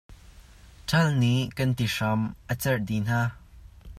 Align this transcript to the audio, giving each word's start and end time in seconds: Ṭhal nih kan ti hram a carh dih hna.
Ṭhal 0.87 1.07
nih 1.21 1.41
kan 1.57 1.71
ti 1.77 1.85
hram 1.95 2.21
a 2.51 2.53
carh 2.61 2.81
dih 2.87 3.01
hna. 3.07 3.21